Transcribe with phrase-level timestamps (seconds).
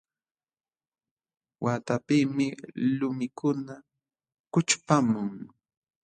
[1.63, 2.47] Waqtapiqmi
[2.97, 3.75] lumikuna
[4.53, 5.33] kućhpamun.